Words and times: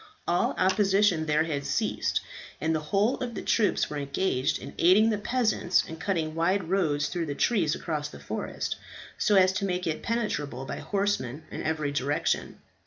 All 0.27 0.55
opposition 0.57 1.27
there 1.27 1.43
had 1.43 1.63
ceased, 1.63 2.21
and 2.59 2.73
the 2.73 2.79
whole 2.89 3.17
of 3.17 3.35
the 3.35 3.43
troops 3.43 3.87
were 3.87 3.97
engaged 3.99 4.57
in 4.57 4.73
aiding 4.79 5.11
the 5.11 5.19
peasants 5.19 5.83
in 5.87 5.97
cutting 5.97 6.33
wide 6.33 6.63
roads 6.69 7.07
through 7.07 7.27
the 7.27 7.35
trees 7.35 7.75
across 7.75 8.09
the 8.09 8.19
forest, 8.19 8.77
so 9.19 9.35
as 9.35 9.53
to 9.53 9.63
make 9.65 9.85
it 9.85 10.01
penetrable 10.01 10.65
by 10.65 10.77
horsemen 10.79 11.43
in 11.51 11.61
every 11.61 11.91
direction. 11.91 12.57